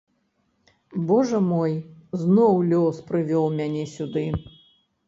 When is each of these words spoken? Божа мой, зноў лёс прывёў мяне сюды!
Божа 1.11 1.41
мой, 1.51 1.73
зноў 2.23 2.59
лёс 2.73 3.05
прывёў 3.13 3.45
мяне 3.63 3.89
сюды! 3.95 4.27